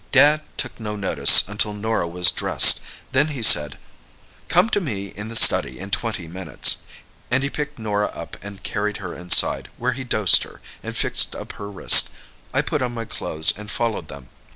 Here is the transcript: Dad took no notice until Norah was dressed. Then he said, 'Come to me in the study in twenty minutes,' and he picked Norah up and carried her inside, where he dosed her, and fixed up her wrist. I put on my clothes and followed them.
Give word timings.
Dad 0.11 0.41
took 0.57 0.79
no 0.79 0.95
notice 0.95 1.47
until 1.47 1.75
Norah 1.75 2.07
was 2.07 2.31
dressed. 2.31 2.81
Then 3.11 3.27
he 3.27 3.43
said, 3.43 3.77
'Come 4.47 4.67
to 4.71 4.81
me 4.81 5.09
in 5.09 5.27
the 5.27 5.35
study 5.35 5.77
in 5.77 5.91
twenty 5.91 6.27
minutes,' 6.27 6.79
and 7.29 7.43
he 7.43 7.51
picked 7.51 7.77
Norah 7.77 8.07
up 8.09 8.35
and 8.41 8.63
carried 8.63 8.97
her 8.97 9.13
inside, 9.13 9.69
where 9.77 9.93
he 9.93 10.03
dosed 10.03 10.41
her, 10.41 10.59
and 10.81 10.97
fixed 10.97 11.35
up 11.35 11.51
her 11.51 11.69
wrist. 11.69 12.09
I 12.51 12.63
put 12.63 12.81
on 12.81 12.95
my 12.95 13.05
clothes 13.05 13.53
and 13.55 13.69
followed 13.69 14.07
them. 14.07 14.29